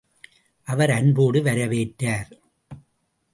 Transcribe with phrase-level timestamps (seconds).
[0.67, 2.31] அவர் அன்போடு வரவேற்றார்.